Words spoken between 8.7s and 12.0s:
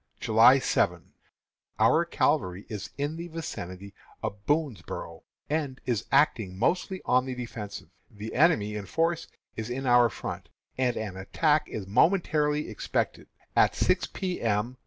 in force is in our front, and an attack is